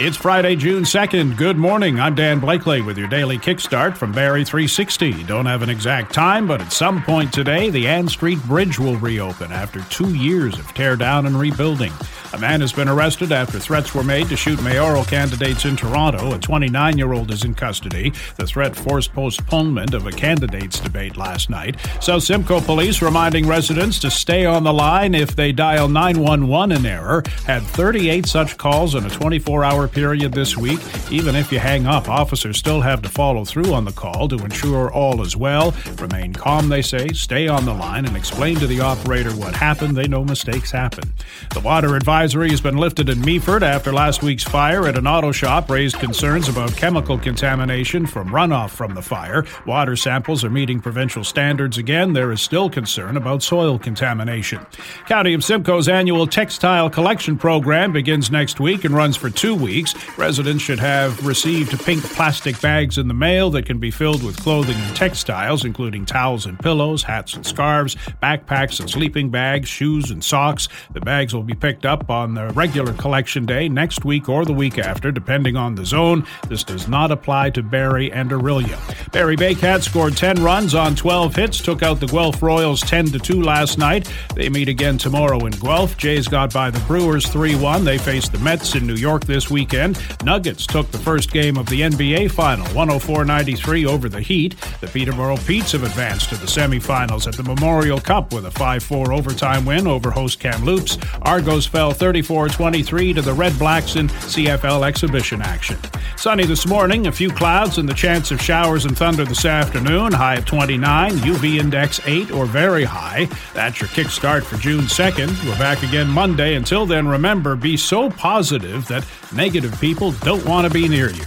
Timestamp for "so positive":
117.78-118.86